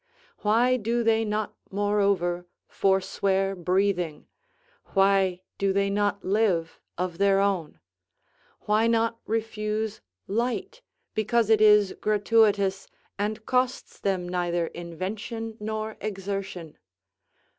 [0.39, 4.25] Why do they not, moreover, forswear breathing?
[4.95, 7.79] why do they not live of their own?
[8.61, 10.81] why not refuse light,
[11.13, 12.87] because it is gratuitous,
[13.19, 16.79] and costs them neither invention nor exertion?